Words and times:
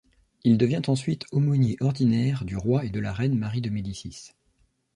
Il 0.43 0.57
devient 0.57 0.81
ensuite 0.87 1.27
aumônier 1.31 1.77
ordinaire 1.79 2.43
du 2.43 2.57
roi 2.57 2.85
et 2.85 2.89
de 2.89 2.99
la 2.99 3.13
reine 3.13 3.37
Marie 3.37 3.61
de 3.61 3.69
Médicis. 3.69 4.31